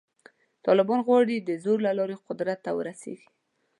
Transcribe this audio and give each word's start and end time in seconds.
طالبان 0.65 0.99
غواړي 1.07 1.35
د 1.39 1.49
زور 1.63 1.77
له 1.87 1.91
لارې 1.97 2.23
قدرت 2.27 2.59
ته 2.65 2.71
ورسېږي. 2.77 3.27